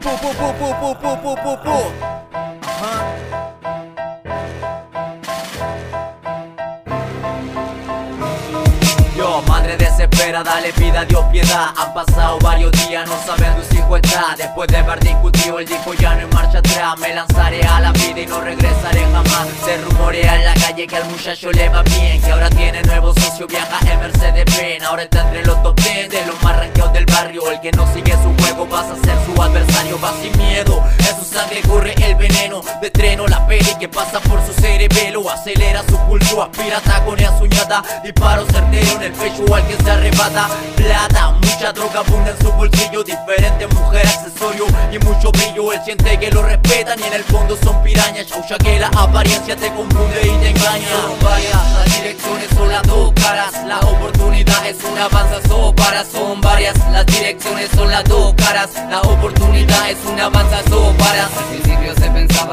Pu, 0.00 0.10
pu, 0.22 0.30
pu, 0.38 0.48
pu, 0.58 0.68
pu, 0.80 1.16
pu, 1.22 1.34
pu, 1.42 1.56
pu. 1.64 1.76
Ajá. 2.62 3.28
Yo, 9.16 9.42
madre 9.48 9.76
desesperada, 9.76 10.60
le 10.60 10.72
pida 10.72 11.00
a 11.00 11.04
Dios 11.04 11.24
piedad. 11.32 11.70
Han 11.76 11.92
pasado 11.92 12.38
varios 12.38 12.70
días, 12.70 13.08
no 13.08 13.16
saben 13.26 13.50
dónde 13.50 13.68
su 13.68 13.74
hijo 13.74 13.96
está. 13.96 14.36
Después 14.36 14.68
de 14.68 14.76
haber 14.76 15.00
discutido, 15.00 15.58
él 15.58 15.66
dijo 15.66 15.92
ya 15.94 16.14
no 16.14 16.20
hay 16.20 16.26
marcha 16.32 16.58
atrás. 16.58 16.96
Me 17.00 17.12
lanzaré 17.12 17.62
a 17.62 17.80
la 17.80 17.90
vida 17.90 18.20
y 18.20 18.26
no 18.26 18.40
regresaré 18.40 19.00
jamás. 19.12 19.48
Se 19.64 19.76
rumorea 19.78 20.36
en 20.36 20.44
la 20.44 20.54
calle 20.54 20.86
que 20.86 20.96
al 20.96 21.04
muchacho 21.10 21.50
le 21.52 21.68
va 21.68 21.82
bien 21.82 22.22
Que 22.22 22.30
ahora 22.30 22.48
tiene 22.50 22.82
nuevo 22.82 23.12
socio, 23.14 23.46
viaja 23.48 23.78
en 23.92 23.98
Mercedes-Benz. 23.98 24.84
Ahora 24.84 25.02
está 25.02 25.22
entre 25.22 25.44
los 25.44 25.60
top 25.62 25.80
10 25.80 26.08
de 26.10 26.26
los 26.26 26.42
más 26.42 26.56
ranqueados 26.56 26.92
del 26.92 27.06
barrio 27.06 27.50
El 27.50 27.60
que 27.60 27.72
no 27.72 27.92
sigue 27.92 28.07
pasa 33.98 34.20
por 34.20 34.40
su 34.46 34.52
cerebelo 34.60 35.28
Acelera 35.28 35.82
su 35.88 35.98
pulso, 36.06 36.42
aspira 36.42 36.80
taconea 36.80 37.36
su 37.36 37.46
ñata 37.46 37.82
Disparo 38.04 38.46
certero 38.46 38.92
en 38.92 39.02
el 39.02 39.12
pecho 39.12 39.42
al 39.52 39.66
que 39.66 39.76
se 39.82 39.90
arrebata. 39.90 40.48
Plata, 40.76 41.30
mucha 41.30 41.72
droga 41.72 42.00
abunda 42.00 42.30
en 42.30 42.38
su 42.38 42.52
bolsillo 42.52 43.02
Diferentes 43.02 43.68
mujeres, 43.74 44.18
accesorios 44.18 44.68
y 44.92 44.98
mucho 45.00 45.32
brillo. 45.32 45.72
Él 45.72 45.80
siente 45.84 46.18
que 46.18 46.30
lo 46.30 46.42
respetan 46.42 46.98
y 47.00 47.02
en 47.02 47.14
el 47.14 47.24
fondo 47.24 47.56
son 47.62 47.82
pirañas. 47.82 48.26
Chaucha 48.26 48.56
que 48.58 48.78
la 48.78 48.88
apariencia 48.88 49.56
te 49.56 49.68
confunde 49.72 50.20
y 50.22 50.30
te 50.42 50.50
engaña. 50.50 50.88
Son 51.02 51.18
varias, 51.24 51.72
las 51.72 51.96
direcciones 51.96 52.48
son 52.56 52.68
las 52.68 52.82
dos 52.82 53.12
caras 53.14 53.52
La 53.66 53.80
oportunidad 53.80 54.66
es 54.66 54.76
una 54.84 55.04
avanza, 55.04 55.40
para 55.74 56.04
Son 56.04 56.40
varias, 56.40 56.76
las 56.92 57.06
direcciones 57.06 57.68
son 57.74 57.90
las 57.90 58.04
dos 58.04 58.34
caras 58.34 58.70
La 58.90 59.00
oportunidad 59.00 59.90
es 59.90 59.98
una 60.06 60.26
avanza, 60.26 60.62
para 60.98 61.28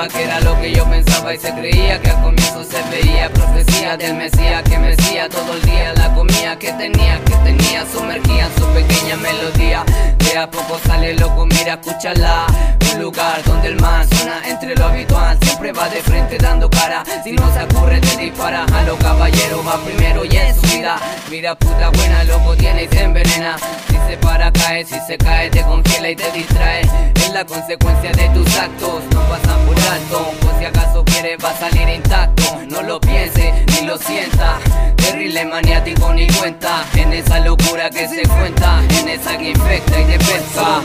que 0.04 0.24
era 0.24 0.42
lo 0.42 0.60
que 0.60 0.74
yo 0.74 0.84
pensaba 0.90 1.34
y 1.34 1.38
se 1.38 1.54
creía 1.54 2.02
que 2.02 2.10
al 2.10 2.22
comienzo 2.22 2.64
se 2.66 2.84
veía 2.92 3.30
profecía 3.30 3.96
del 3.96 4.16
Mesías 4.16 4.62
que 4.64 4.78
mecía 4.78 5.30
todo 5.30 5.54
el 5.54 5.62
día 5.62 5.94
la 5.94 6.14
comida 6.14 6.60
que 6.60 6.74
tenía, 6.74 7.18
que 7.24 7.34
tenía 7.46 7.86
sumergía 7.92 8.46
en 8.46 8.56
su 8.56 8.68
pequeña 8.74 9.16
melodía. 9.16 9.86
De 10.20 10.38
a 10.38 10.52
poco 10.52 10.78
sale 10.86 11.16
loco, 11.16 11.46
mira, 11.46 11.76
escúchala. 11.76 12.46
Un 12.94 13.02
lugar 13.02 13.42
donde 13.46 13.70
el 13.70 13.80
man 13.80 14.06
suena 14.10 14.42
entre 14.46 14.76
lo 14.76 14.86
habitual, 14.86 15.38
siempre 15.42 15.72
va 15.72 15.88
de 15.88 16.02
frente 16.02 16.38
dando 16.40 16.70
cara. 16.70 17.04
Si 17.24 17.32
no 17.32 17.52
se 17.54 17.64
ocurre 17.64 18.02
te 18.02 18.18
dispara, 18.18 18.66
a 18.66 18.84
los 18.84 18.98
caballeros 19.00 19.66
va 19.66 19.78
primero 19.86 20.26
y 20.26 20.36
en 20.36 20.56
su 20.56 20.62
vida. 20.76 20.98
Mira 21.32 21.56
puta 21.56 21.90
buena, 21.90 22.24
loco 22.26 22.54
tiene 22.58 22.84
y 22.84 22.88
se 22.90 23.02
envenena. 23.02 23.56
Si 23.88 23.96
se 24.10 24.18
para 24.18 24.52
cae, 24.52 24.84
si 24.84 25.00
se 25.08 25.18
cae 25.18 25.50
te 25.50 25.62
congela 25.62 26.10
y 26.10 26.16
te 26.18 26.30
distrae. 26.32 26.85
La 27.36 27.44
consecuencia 27.44 28.14
de 28.14 28.30
tus 28.30 28.56
actos, 28.56 29.04
no 29.14 29.20
pasan 29.28 29.60
por 29.66 29.78
alto. 29.78 30.32
Por 30.40 30.58
si 30.58 30.64
acaso 30.64 31.04
quieres 31.04 31.38
va 31.44 31.50
a 31.50 31.58
salir 31.58 31.90
intacto. 31.90 32.44
No 32.70 32.82
lo 32.82 32.98
piense 33.02 33.54
ni 33.74 33.86
lo 33.86 33.98
sienta. 33.98 34.58
Terrible 34.96 35.44
maniático 35.44 36.14
ni 36.14 36.28
cuenta. 36.28 36.86
En 36.94 37.12
esa 37.12 37.40
locura 37.40 37.90
que 37.90 38.08
se 38.08 38.22
cuenta. 38.26 38.82
En 38.88 39.10
esa 39.10 39.38
que 39.38 39.50
infecta 39.50 40.00
y 40.00 40.06
te 40.06 40.18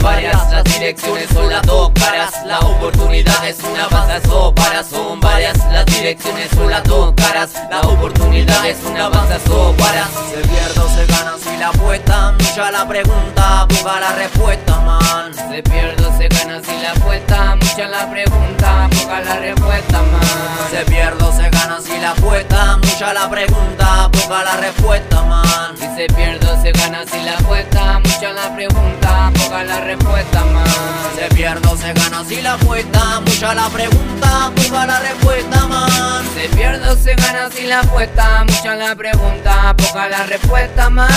varias, 0.03 0.51
las 0.51 0.65
direcciones 0.65 1.29
son 1.33 1.48
las 1.51 1.62
dos 1.62 1.91
caras 1.95 2.33
La 2.45 2.59
oportunidad 2.59 3.48
es 3.48 3.59
una 3.61 3.89
son 4.23 4.55
para 4.55 4.83
Son 4.83 5.20
varias, 5.20 5.57
las 5.73 5.87
direcciones 5.87 6.48
son 6.51 6.70
las 6.70 6.83
dos 6.85 7.12
caras 7.14 7.51
La 7.70 7.81
oportunidad 7.83 8.67
es 8.67 8.79
una 8.85 9.11
son 9.47 9.77
para 9.77 10.30
Se 10.31 10.36
pierde 10.47 10.81
o 10.81 10.89
se 10.89 11.06
gana 11.06 11.34
si 11.42 11.56
la 11.56 11.70
apuesta 11.70 12.33
Mucha 12.39 12.70
la 12.70 12.86
pregunta, 12.86 13.67
busca 13.69 13.98
la 13.98 14.12
respuesta, 14.12 14.78
man 14.78 15.34
Se 15.34 15.61
pierde 15.61 16.06
o 16.06 16.17
se 16.17 16.28
gana 16.28 16.61
si 16.62 16.81
la 16.81 16.92
apuesta. 16.92 17.56
Mucha 17.56 17.89
la 17.89 18.09
pregunta, 18.09 18.89
poca 18.91 19.20
la 19.23 19.36
respuesta 19.41 20.03
más. 20.03 20.70
Se 20.70 20.84
pierde 20.84 21.25
o 21.25 21.33
se 21.33 21.51
gana 21.51 21.81
si 21.81 21.98
la 21.98 22.12
apuesta 22.12 22.77
Mucha 22.77 23.13
la 23.13 23.29
pregunta, 23.29 24.08
busca 24.13 24.45
la 24.45 24.57
respuesta, 24.57 25.23
man 25.23 25.77
Si 25.77 25.86
se 25.96 26.07
pierde 26.14 26.47
o 26.48 26.62
se 26.62 26.70
gana 26.70 27.05
si 27.11 27.20
la 27.24 27.33
apuesta. 27.33 27.98
Mucha 27.98 28.33
la 28.33 28.55
pregunta, 28.55 29.10
poca 29.30 29.64
la 29.64 29.80
respuesta 29.80 30.45
más. 30.46 30.70
Se 31.17 31.35
pierde 31.35 31.68
o 31.68 31.77
se 31.77 31.92
gana 31.92 32.24
si 32.24 32.41
la 32.41 32.55
apuesta 32.55 33.20
Mucha 33.20 33.55
la 33.55 33.68
pregunta, 33.68 34.51
busca 34.57 34.86
la 34.86 35.01
respuesta, 35.01 35.67
man 35.67 36.24
Se 36.35 36.48
pierde 36.57 36.89
o 36.89 36.96
se 36.96 37.14
gana 37.14 37.51
si 37.51 37.67
la 37.67 37.80
apuesta. 37.80 38.45
Mucha 38.45 38.74
la 38.74 38.95
pregunta, 38.95 39.74
poca 39.77 40.08
la 40.08 40.23
respuesta 40.24 40.89
man. 40.91 41.08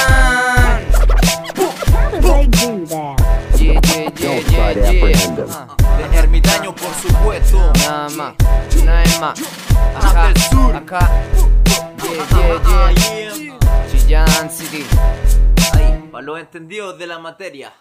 Yeah, 3.57 3.79
yeah. 4.49 4.73
De 6.11 6.17
ermitaño, 6.17 6.75
por 6.75 6.93
supuesto 6.95 7.71
Nada 7.85 8.09
más, 8.09 8.33
vez 8.85 9.19
más. 9.19 9.39
Acá, 9.95 10.27
del 10.27 10.37
sur. 10.37 10.75
acá. 10.75 11.09
Yeah, 12.01 12.61
Ah, 12.65 12.91
yeah. 12.91 13.33
yeah. 13.35 13.57
Chillán 13.91 14.49
City. 14.51 14.85
Ahí, 15.73 16.09
para 16.11 16.23
los 16.23 16.39
entendidos 16.39 16.97
de 16.99 17.07
la 17.07 17.19
materia 17.19 17.73